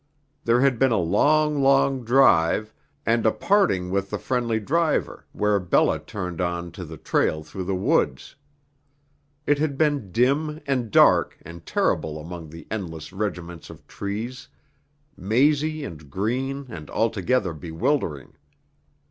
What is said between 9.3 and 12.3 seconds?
It had been dim and dark and terrible